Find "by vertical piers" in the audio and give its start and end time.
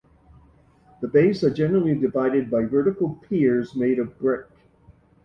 2.49-3.75